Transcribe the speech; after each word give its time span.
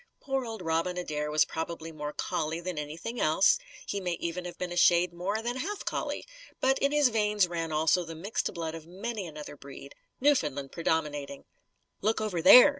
Poor 0.19 0.43
old 0.45 0.63
Robin 0.63 0.97
Adair 0.97 1.29
was 1.29 1.45
probably 1.45 1.91
more 1.91 2.11
collie 2.11 2.59
than 2.59 2.79
anything 2.79 3.19
else; 3.21 3.59
he 3.85 4.01
may 4.01 4.13
even 4.13 4.45
have 4.45 4.57
been 4.57 4.71
a 4.71 4.75
shade 4.75 5.13
more 5.13 5.43
than 5.43 5.57
half 5.57 5.85
collie. 5.85 6.25
But 6.59 6.79
in 6.79 6.91
his 6.91 7.09
veins 7.09 7.47
ran 7.47 7.71
also 7.71 8.03
the 8.03 8.15
mixed 8.15 8.51
blood 8.51 8.73
of 8.73 8.87
many 8.87 9.27
another 9.27 9.55
breed, 9.55 9.93
Newfoundland 10.19 10.71
predominating. 10.71 11.45
"Look 12.01 12.19
over 12.19 12.41
there!" 12.41 12.69